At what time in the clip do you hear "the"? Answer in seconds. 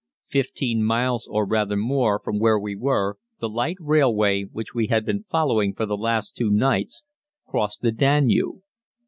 3.39-3.47, 5.85-5.95, 7.83-7.91